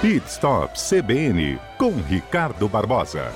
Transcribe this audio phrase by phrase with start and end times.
[0.00, 3.32] Pit Stop CBN com Ricardo Barbosa.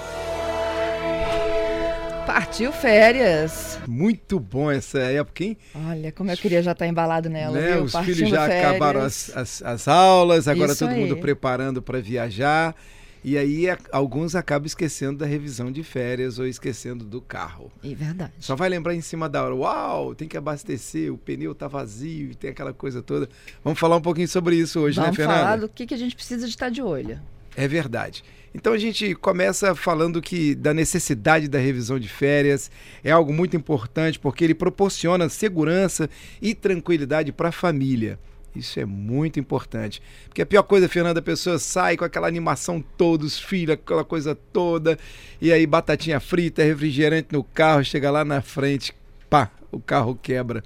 [2.27, 3.79] Partiu férias.
[3.89, 5.57] Muito bom essa época, hein?
[5.89, 7.59] Olha, como eu queria já estar embalado nela.
[7.59, 7.73] Né?
[7.73, 7.85] Viu?
[7.85, 8.67] Os Partindo filhos já férias.
[8.71, 11.21] acabaram as, as, as aulas, agora Isso todo mundo aí.
[11.21, 12.75] preparando para viajar.
[13.23, 17.71] E aí a- alguns acabam esquecendo da revisão de férias ou esquecendo do carro.
[17.83, 18.33] E verdade.
[18.41, 19.55] Só vai lembrar em cima da hora.
[19.55, 23.29] Uau, tem que abastecer, o pneu tá vazio, tem aquela coisa toda.
[23.63, 25.41] Vamos falar um pouquinho sobre isso hoje, Vamos né, Fernanda?
[25.41, 27.21] falar do que, que a gente precisa de estar de olho.
[27.57, 28.25] É verdade.
[28.55, 32.71] Então a gente começa falando que da necessidade da revisão de férias
[33.05, 36.09] é algo muito importante porque ele proporciona segurança
[36.43, 38.19] e tranquilidade para a família.
[38.55, 40.03] Isso é muito importante.
[40.27, 44.05] Porque a pior coisa, Fernanda, a pessoa sai com aquela animação toda, os filhos, aquela
[44.05, 44.99] coisa toda,
[45.41, 48.93] e aí batatinha frita, refrigerante no carro, chega lá na frente,
[49.29, 50.65] pá, o carro quebra.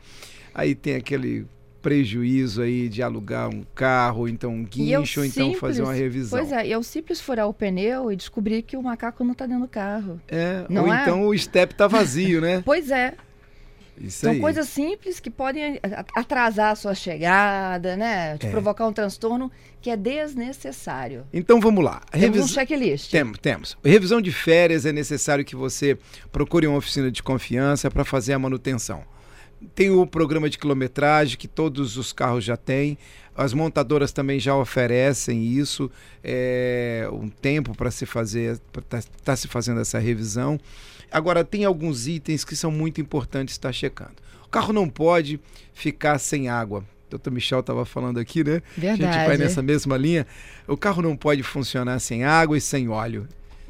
[0.55, 1.47] Aí tem aquele
[1.85, 4.67] prejuízo aí de alugar um carro, então um eu
[5.01, 6.39] guincho, ou então fazer uma revisão.
[6.39, 9.45] Pois é, e eu simples furar o pneu e descobrir que o macaco não está
[9.45, 10.19] dentro do carro.
[10.27, 11.03] É, Não ou é?
[11.03, 12.63] então o step tá vazio, né?
[12.65, 13.13] Pois é,
[14.01, 14.41] Isso são aí.
[14.41, 18.37] coisas simples que podem a- atrasar a sua chegada, né?
[18.39, 18.51] Te É.
[18.51, 19.51] provocar um transtorno
[19.81, 21.27] que é desnecessário.
[21.33, 22.01] Então vamos lá.
[22.11, 23.11] Temos um Revis- checklist.
[23.11, 23.77] Temos, temos.
[23.85, 25.97] Revisão de férias é necessário que você
[26.33, 29.03] procure uma oficina de confiança para fazer a manutenção.
[29.75, 32.99] Tem o programa de quilometragem que todos os carros já têm.
[33.37, 35.91] As montadoras também já oferecem isso,
[36.23, 40.59] é, um tempo para se fazer, para tá, se fazendo essa revisão.
[41.11, 44.15] Agora tem alguns itens que são muito importantes estar checando.
[44.45, 45.41] O carro não pode
[45.73, 46.85] ficar sem água.
[47.13, 47.31] O Dr.
[47.31, 48.63] Michel estava falando aqui, né?
[48.77, 49.43] A gente vai Verdade.
[49.43, 50.27] nessa mesma linha.
[50.67, 53.27] O carro não pode funcionar sem água e sem óleo.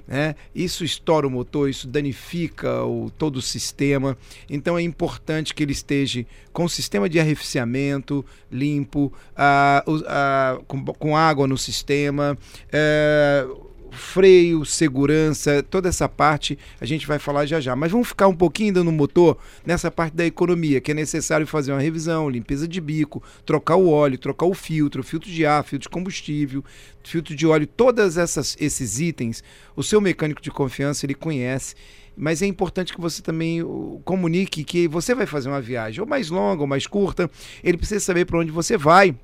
[0.07, 0.35] Né?
[0.55, 4.17] Isso estoura o motor, isso danifica o, todo o sistema.
[4.49, 10.85] Então é importante que ele esteja com o sistema de arrefecimento limpo, ah, ah, com,
[10.85, 12.39] com água no sistema,
[12.71, 13.47] eh,
[13.95, 17.75] freio, segurança, toda essa parte a gente vai falar já já.
[17.75, 21.47] Mas vamos ficar um pouquinho ainda no motor, nessa parte da economia, que é necessário
[21.47, 25.65] fazer uma revisão, limpeza de bico, trocar o óleo, trocar o filtro, filtro de ar,
[25.65, 26.65] filtro de combustível,
[27.03, 29.43] filtro de óleo, todos esses itens,
[29.75, 31.75] o seu mecânico de confiança ele conhece.
[32.17, 33.61] Mas é importante que você também
[34.05, 37.29] comunique que você vai fazer uma viagem, ou mais longa, ou mais curta,
[37.63, 39.17] ele precisa saber para onde você vai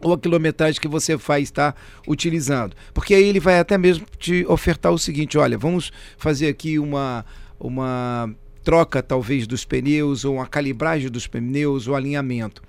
[0.00, 1.74] ou a quilometragem que você vai estar
[2.06, 2.74] utilizando.
[2.94, 7.24] Porque aí ele vai até mesmo te ofertar o seguinte: olha, vamos fazer aqui uma,
[7.58, 8.30] uma
[8.62, 12.62] troca talvez dos pneus, ou uma calibragem dos pneus, ou alinhamento.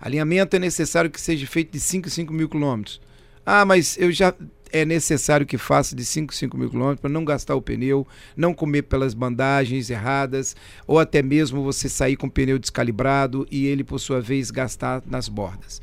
[0.00, 3.00] Alinhamento é necessário que seja feito de 5 em 5 mil quilômetros.
[3.44, 4.34] Ah, mas eu já.
[4.72, 8.06] É necessário que faça de 5 em 5 mil quilômetros para não gastar o pneu,
[8.36, 10.56] não comer pelas bandagens erradas,
[10.88, 15.02] ou até mesmo você sair com o pneu descalibrado e ele, por sua vez, gastar
[15.06, 15.80] nas bordas.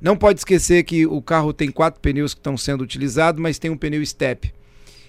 [0.00, 3.70] Não pode esquecer que o carro tem quatro pneus que estão sendo utilizados, mas tem
[3.70, 4.52] um pneu step,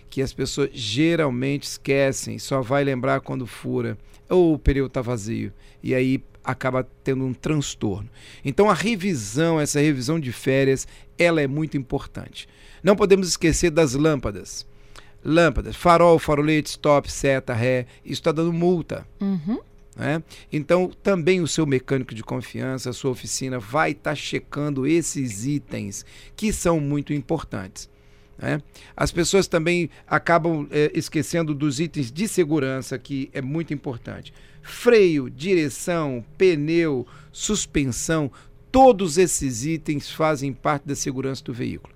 [0.10, 3.98] que as pessoas geralmente esquecem, só vai lembrar quando fura,
[4.30, 8.10] ou o pneu está vazio, e aí acaba tendo um transtorno.
[8.44, 10.88] Então a revisão, essa revisão de férias,
[11.18, 12.48] ela é muito importante.
[12.84, 14.66] Não podemos esquecer das lâmpadas.
[15.24, 19.08] Lâmpadas, farol, farolete, stop, seta, ré, isso está dando multa.
[19.22, 19.60] Uhum.
[19.96, 20.24] Né?
[20.52, 26.06] Então, também o seu mecânico de confiança, a sua oficina, vai estar checando esses itens
[26.36, 27.90] que são muito importantes.
[28.38, 28.62] né?
[28.96, 34.34] As pessoas também acabam eh, esquecendo dos itens de segurança, que é muito importante.
[34.62, 38.32] Freio, direção, pneu, suspensão,
[38.72, 41.94] todos esses itens fazem parte da segurança do veículo.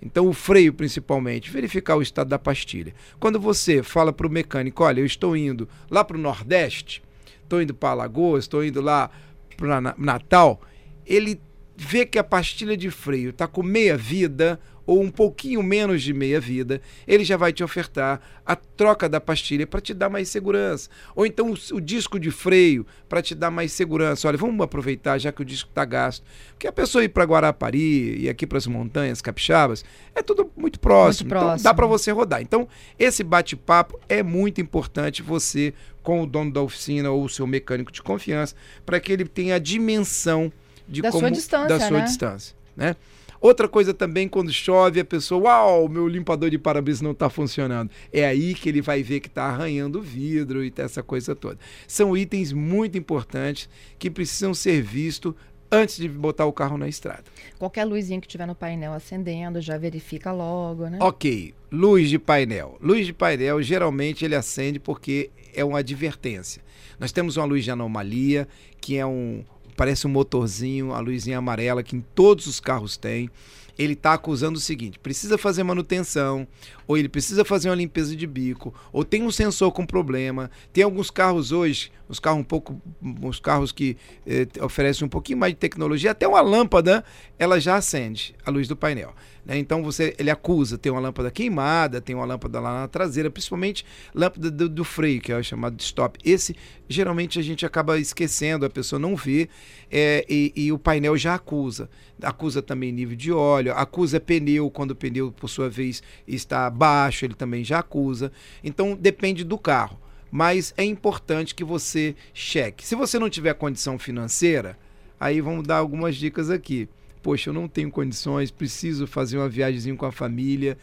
[0.00, 2.94] Então, o freio, principalmente, verificar o estado da pastilha.
[3.18, 7.02] Quando você fala para o mecânico: olha, eu estou indo lá para o Nordeste,
[7.48, 9.10] estou indo para Alagoas, estou indo lá
[9.56, 10.60] para Natal,
[11.06, 11.40] ele
[11.76, 16.14] vê que a pastilha de freio está com meia vida ou um pouquinho menos de
[16.14, 20.30] meia vida, ele já vai te ofertar a troca da pastilha para te dar mais
[20.30, 20.88] segurança.
[21.14, 24.26] Ou então o, o disco de freio para te dar mais segurança.
[24.26, 26.24] Olha, vamos aproveitar já que o disco está gasto.
[26.52, 30.80] Porque a pessoa ir para Guarapari e aqui para as montanhas capixabas é tudo muito
[30.80, 31.26] próximo.
[31.28, 31.64] Muito Então próximo.
[31.64, 32.40] dá para você rodar.
[32.40, 32.66] Então
[32.98, 37.92] esse bate-papo é muito importante você com o dono da oficina ou o seu mecânico
[37.92, 38.54] de confiança
[38.86, 40.50] para que ele tenha a dimensão
[40.88, 42.04] de Da como, sua distância, da sua né?
[42.06, 42.96] distância, né?
[43.40, 47.90] Outra coisa também, quando chove, a pessoa, uau, meu limpador de para-brisa não está funcionando.
[48.12, 51.34] É aí que ele vai ver que está arranhando o vidro e tá essa coisa
[51.34, 51.58] toda.
[51.86, 53.68] São itens muito importantes
[53.98, 55.34] que precisam ser vistos
[55.70, 57.24] antes de botar o carro na estrada.
[57.58, 60.98] Qualquer luzinha que tiver no painel acendendo, já verifica logo, né?
[61.00, 62.78] Ok, luz de painel.
[62.80, 66.62] Luz de painel, geralmente ele acende porque é uma advertência.
[66.98, 68.48] Nós temos uma luz de anomalia,
[68.80, 69.44] que é um
[69.78, 73.30] parece um motorzinho, a luzinha amarela que em todos os carros tem
[73.78, 76.46] ele está acusando o seguinte: precisa fazer manutenção,
[76.86, 80.50] ou ele precisa fazer uma limpeza de bico, ou tem um sensor com problema.
[80.72, 82.80] Tem alguns carros hoje, os carros um pouco,
[83.22, 83.96] os carros que
[84.26, 87.04] eh, oferecem um pouquinho mais de tecnologia, até uma lâmpada,
[87.38, 89.14] ela já acende a luz do painel.
[89.48, 89.56] Né?
[89.58, 93.84] Então você, ele acusa, tem uma lâmpada queimada, tem uma lâmpada lá na traseira, principalmente
[94.14, 96.18] lâmpada do, do freio, que é o chamado de stop.
[96.22, 96.54] Esse
[96.86, 99.48] geralmente a gente acaba esquecendo, a pessoa não vê
[99.90, 101.88] é, e, e, o painel já acusa.
[102.22, 107.24] Acusa também nível de óleo, acusa pneu, quando o pneu, por sua vez, está baixo,
[107.24, 108.32] ele também já acusa.
[108.62, 109.98] Então depende do carro.
[110.30, 112.86] Mas é importante que você cheque.
[112.86, 114.78] Se você não tiver condição financeira,
[115.18, 116.88] aí vamos dar algumas dicas aqui
[117.28, 120.78] poxa, eu não tenho condições, preciso fazer uma viagem com a família.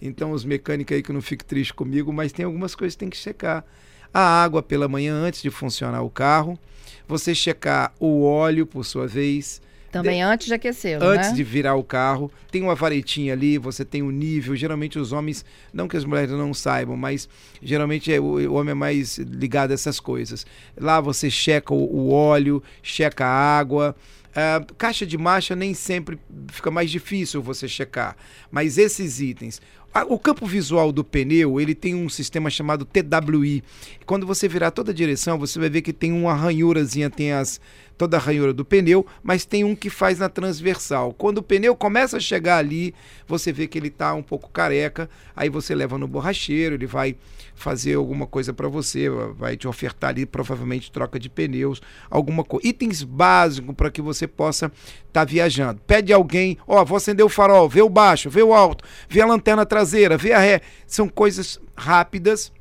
[0.00, 3.10] Então, os mecânicos aí que não fiquem tristes comigo, mas tem algumas coisas que tem
[3.10, 3.64] que checar.
[4.12, 6.58] A água pela manhã antes de funcionar o carro.
[7.06, 9.60] Você checar o óleo, por sua vez.
[9.90, 10.22] Também de...
[10.22, 11.36] antes de aquecer, Antes né?
[11.36, 12.30] de virar o carro.
[12.50, 14.54] Tem uma varetinha ali, você tem o um nível.
[14.54, 17.28] Geralmente os homens, não que as mulheres não saibam, mas
[17.60, 20.46] geralmente é, o, o homem é mais ligado a essas coisas.
[20.78, 23.96] Lá você checa o, o óleo, checa a água.
[24.30, 26.16] Uh, caixa de marcha nem sempre
[26.52, 28.16] fica mais difícil você checar,
[28.48, 29.60] mas esses itens.
[30.08, 33.62] O campo visual do pneu ele tem um sistema chamado TWI.
[34.06, 37.60] Quando você virar toda a direção, você vai ver que tem uma ranhurazinha, tem as,
[38.00, 41.12] toda a ranhura do pneu, mas tem um que faz na transversal.
[41.12, 42.94] Quando o pneu começa a chegar ali,
[43.28, 47.14] você vê que ele está um pouco careca, aí você leva no borracheiro, ele vai
[47.54, 52.66] fazer alguma coisa para você, vai te ofertar ali provavelmente troca de pneus, alguma coisa.
[52.66, 55.78] Itens básicos para que você possa estar tá viajando.
[55.86, 59.20] Pede alguém, ó, oh, vou acender o farol, vê o baixo, vê o alto, vê
[59.20, 60.60] a lanterna traseira, vê a ré.
[60.86, 62.52] São coisas rápidas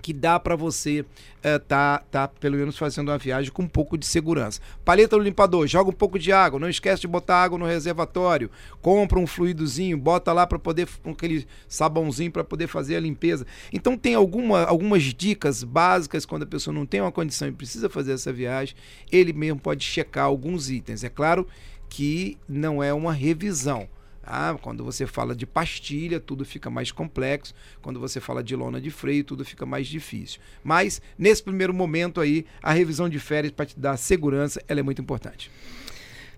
[0.00, 3.98] que dá para você uh, tá, tá pelo menos fazendo uma viagem com um pouco
[3.98, 4.60] de segurança.
[4.84, 8.48] Paleta do limpador, joga um pouco de água, não esquece de botar água no reservatório,
[8.80, 13.44] compra um fluidozinho, bota lá para poder com aquele sabãozinho para poder fazer a limpeza.
[13.72, 17.90] Então tem alguma, algumas dicas básicas quando a pessoa não tem uma condição e precisa
[17.90, 18.76] fazer essa viagem,
[19.10, 21.02] ele mesmo pode checar alguns itens.
[21.02, 21.46] É claro
[21.88, 23.88] que não é uma revisão
[24.30, 27.54] ah, quando você fala de pastilha, tudo fica mais complexo.
[27.80, 30.38] Quando você fala de lona de freio, tudo fica mais difícil.
[30.62, 34.82] Mas, nesse primeiro momento aí, a revisão de férias para te dar segurança, ela é
[34.82, 35.50] muito importante.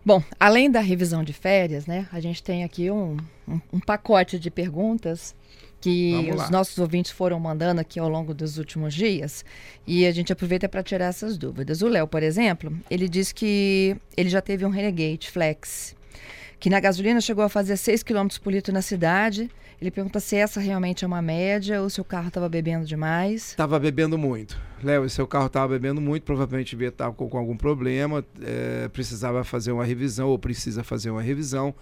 [0.05, 3.17] Bom, além da revisão de férias, né, a gente tem aqui um,
[3.47, 5.35] um, um pacote de perguntas
[5.81, 9.45] que os nossos ouvintes foram mandando aqui ao longo dos últimos dias
[9.87, 11.81] e a gente aproveita para tirar essas dúvidas.
[11.83, 15.97] O Léo, por exemplo, ele diz que ele já teve um Renegade Flex
[16.61, 19.51] que na gasolina chegou a fazer 6 km por litro na cidade.
[19.81, 23.49] Ele pergunta se essa realmente é uma média ou se o carro estava bebendo demais.
[23.49, 24.61] Estava bebendo muito.
[24.85, 29.43] Léo, seu carro estava bebendo muito, provavelmente devia estar com, com algum problema, é, precisava
[29.43, 31.75] fazer uma revisão ou precisa fazer uma revisão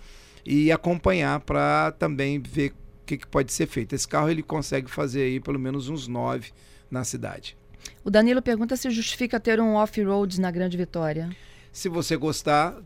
[0.47, 3.97] e acompanhar para também ver o que, que, pode ser feito.
[3.97, 6.53] Esse carro ele consegue fazer aí pelo menos uns 9
[6.89, 7.57] na cidade.
[8.05, 11.31] O Danilo pergunta se justifica ter um off-road na Grande Vitória.
[11.73, 12.77] Se você gostar,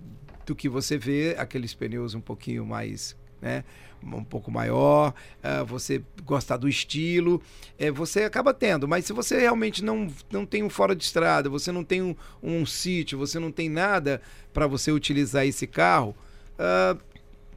[0.46, 3.64] do que você vê aqueles pneus um pouquinho mais né,
[4.04, 5.12] um pouco maior,
[5.42, 7.42] uh, você gostar do estilo,
[7.78, 8.86] é, você acaba tendo.
[8.86, 12.14] Mas se você realmente não, não tem um fora de estrada, você não tem um,
[12.42, 14.22] um sítio, você não tem nada
[14.52, 16.14] para você utilizar esse carro,
[16.54, 16.98] uh,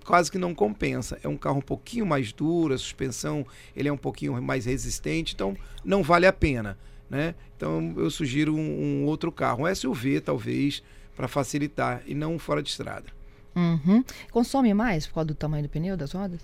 [0.04, 1.20] quase que não compensa.
[1.24, 3.46] É um carro um pouquinho mais duro, a suspensão
[3.76, 6.78] ele é um pouquinho mais resistente, então não vale a pena.
[7.10, 7.36] Né?
[7.56, 10.82] Então eu sugiro um, um outro carro, um SUV talvez,
[11.16, 13.08] para facilitar e não fora de estrada.
[13.56, 14.04] Uhum.
[14.32, 16.42] Consome mais por causa do tamanho do pneu das rodas?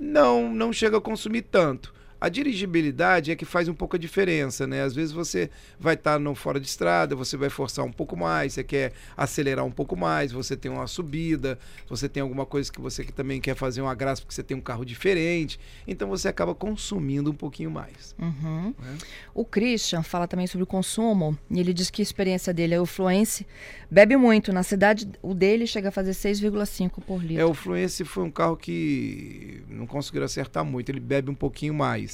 [0.00, 1.92] Não, não chega a consumir tanto.
[2.20, 4.82] A dirigibilidade é que faz um pouco a diferença, né?
[4.82, 5.48] Às vezes você
[5.78, 8.92] vai estar tá no fora de estrada, você vai forçar um pouco mais, você quer
[9.16, 11.56] acelerar um pouco mais, você tem uma subida,
[11.88, 14.60] você tem alguma coisa que você também quer fazer uma graça porque você tem um
[14.60, 18.16] carro diferente, então você acaba consumindo um pouquinho mais.
[18.18, 18.74] Uhum.
[18.76, 18.98] Né?
[19.32, 22.80] O Christian fala também sobre o consumo e ele diz que a experiência dele é
[22.80, 23.46] o Fluence,
[23.88, 27.40] bebe muito, na cidade o dele chega a fazer 6,5 por litro.
[27.40, 31.74] É, o Fluence foi um carro que não conseguiram acertar muito, ele bebe um pouquinho
[31.74, 32.07] mais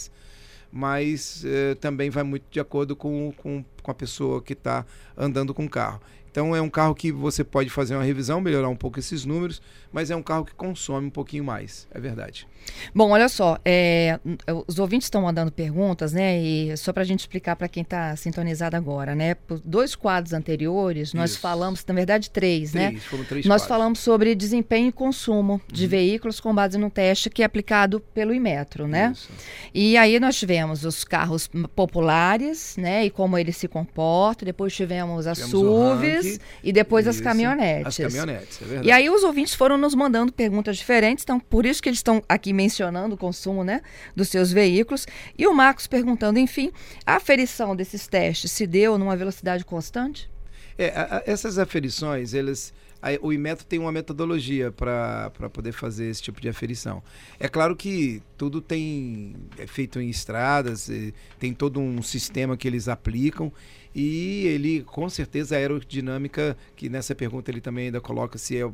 [0.71, 4.85] Mas eh, também vai muito de acordo com, com, com a pessoa que está
[5.17, 6.01] andando com o carro.
[6.35, 9.63] Então é um carro que você pode fazer uma revisão, melhorar um pouco esses números,
[9.93, 12.45] mas é um carro que consome um pouquinho mais, é verdade.
[12.93, 14.19] Bom, olha só, é,
[14.67, 16.41] os ouvintes estão mandando perguntas, né?
[16.43, 19.35] E só para a gente explicar para quem está sintonizado agora, né?
[19.35, 21.41] Por dois quadros anteriores, nós Isso.
[21.41, 22.99] falamos, na verdade, três, três né?
[23.01, 23.69] Foram três nós quadros.
[23.69, 25.91] falamos sobre desempenho e consumo de uhum.
[25.91, 29.13] veículos com base no teste que é aplicado pelo Imetro, né?
[29.13, 29.29] Isso.
[29.73, 33.05] E aí nós tivemos os carros populares, né?
[33.05, 34.47] E como eles se comportam.
[34.47, 36.24] Depois tivemos as tivemos SUVs
[36.63, 37.87] E depois isso, as caminhonetes.
[37.87, 38.89] As caminhonetes, é verdade.
[38.89, 42.23] E aí os ouvintes foram nos mandando perguntas diferentes, então por isso que eles estão
[42.29, 43.81] aqui mencionando o consumo né,
[44.15, 45.07] dos seus veículos.
[45.39, 46.73] E o Marcos perguntando, enfim,
[47.07, 50.31] a aferição desses testes se deu numa velocidade constante?
[50.77, 52.73] É, a, a, essas aferições, eles
[53.21, 57.03] o Imetro tem uma metodologia para poder fazer esse tipo de aferição.
[57.39, 60.91] É claro que tudo tem é feito em estradas,
[61.39, 63.53] tem todo um sistema que eles aplicam
[63.95, 68.71] e ele, com certeza, a aerodinâmica, que nessa pergunta ele também ainda coloca se é,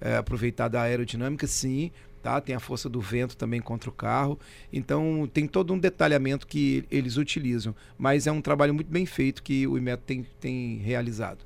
[0.00, 1.90] é aproveitada a aerodinâmica, sim,
[2.22, 2.40] tá?
[2.40, 4.38] Tem a força do vento também contra o carro.
[4.72, 7.74] Então tem todo um detalhamento que eles utilizam.
[7.98, 11.44] Mas é um trabalho muito bem feito que o Imetro tem, tem realizado.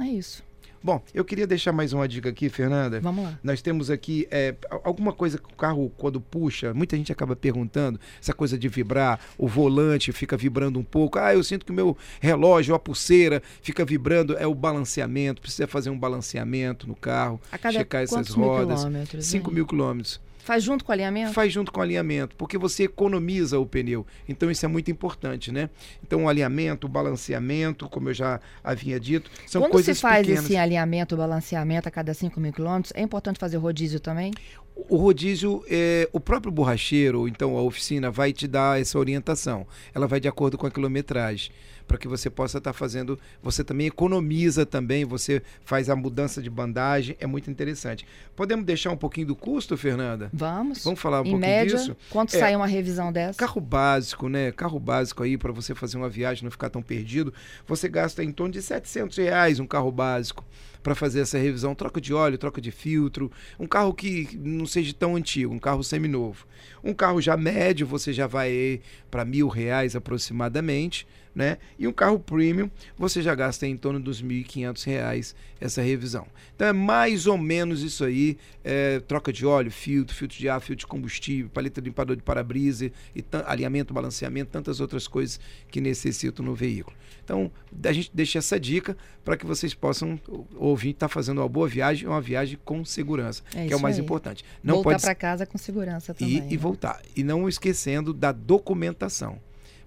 [0.00, 0.47] É isso.
[0.82, 3.00] Bom, eu queria deixar mais uma dica aqui, Fernanda.
[3.00, 3.38] Vamos lá.
[3.42, 4.54] Nós temos aqui é,
[4.84, 9.20] alguma coisa que o carro, quando puxa, muita gente acaba perguntando, essa coisa de vibrar,
[9.36, 11.18] o volante fica vibrando um pouco.
[11.18, 14.36] Ah, eu sinto que o meu relógio, a pulseira, fica vibrando.
[14.36, 18.86] É o balanceamento, precisa fazer um balanceamento no carro, a cada checar essas rodas.
[19.20, 20.20] 5 mil quilômetros.
[20.48, 21.34] Faz junto com o alinhamento?
[21.34, 24.06] Faz junto com o alinhamento, porque você economiza o pneu.
[24.26, 25.68] Então isso é muito importante, né?
[26.02, 30.26] Então o alinhamento, o balanceamento, como eu já havia dito, são Quando coisas se faz
[30.26, 30.46] pequenas.
[30.46, 34.32] esse alinhamento, balanceamento a cada 5 mil quilômetros, é importante fazer rodízio também?
[34.74, 39.66] O rodízio, é, o próprio borracheiro, então a oficina, vai te dar essa orientação.
[39.94, 41.50] Ela vai de acordo com a quilometragem
[41.88, 43.18] para que você possa estar tá fazendo.
[43.42, 48.06] Você também economiza também, você faz a mudança de bandagem, é muito interessante.
[48.36, 50.30] Podemos deixar um pouquinho do custo, Fernanda?
[50.32, 50.84] Vamos.
[50.84, 51.96] Vamos falar um em pouquinho média, disso?
[52.10, 53.38] Quanto é, sai uma revisão dessa?
[53.38, 54.52] Carro básico, né?
[54.52, 57.32] Carro básico aí para você fazer uma viagem não ficar tão perdido,
[57.66, 60.44] você gasta em torno de 700 reais um carro básico
[60.82, 64.94] para fazer essa revisão, troca de óleo, troca de filtro, um carro que não seja
[64.94, 66.46] tão antigo, um carro seminovo.
[66.82, 68.80] Um carro já médio, você já vai
[69.10, 71.06] para mil reais aproximadamente,
[71.38, 71.58] né?
[71.78, 72.68] E um carro premium,
[72.98, 76.26] você já gasta em torno dos R$ 1.500 essa revisão.
[76.56, 80.60] Então é mais ou menos isso aí, é, troca de óleo, filtro, filtro de ar,
[80.60, 85.38] filtro de combustível, paleta limpador de para-brisa, e alinhamento, balanceamento, tantas outras coisas
[85.70, 86.96] que necessitam no veículo.
[87.22, 87.52] Então,
[87.84, 90.18] a gente deixa essa dica para que vocês possam
[90.56, 93.80] ouvir, estar tá fazendo uma boa viagem, uma viagem com segurança, é que é o
[93.80, 94.02] mais aí.
[94.02, 94.44] importante.
[94.60, 95.02] Não voltar pode...
[95.02, 96.38] para casa com segurança também.
[96.38, 96.48] E, né?
[96.50, 97.00] e voltar.
[97.14, 99.38] E não esquecendo da documentação.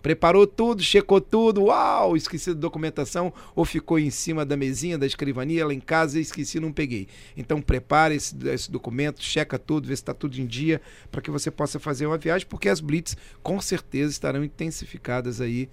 [0.02, 5.06] Preparou tudo, checou tudo, uau, esqueci da documentação, ou ficou em cima da mesinha, da
[5.06, 7.08] escrivania, lá em casa, esqueci, não peguei.
[7.38, 10.82] Então prepare esse, esse documento, checa tudo, vê se está tudo em dia,
[11.12, 15.70] para que você possa fazer uma viagem, porque as blitz com certeza estarão intensificadas aí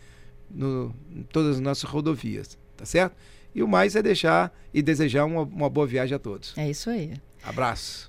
[0.50, 3.16] no, em todas as nossas rodovias, tá certo?
[3.54, 6.56] E o mais é deixar e desejar uma, uma boa viagem a todos.
[6.56, 7.14] É isso aí.
[7.42, 8.06] Abraço.